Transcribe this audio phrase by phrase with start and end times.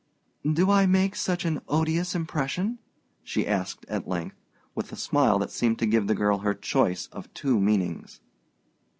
[0.51, 2.79] "Do I make such an odious impression?"
[3.23, 4.35] she asked at length,
[4.73, 8.19] with a smile that seemed to give the girl her choice of two meanings.